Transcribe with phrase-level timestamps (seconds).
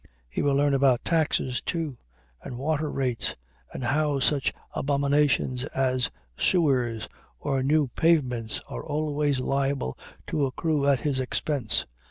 [0.27, 1.95] He will learn about taxes, too,
[2.41, 3.35] and water rates,
[3.71, 7.07] and how such abominations as sewers
[7.39, 9.95] or new pavements are always liable
[10.25, 11.85] to accrue at his expense.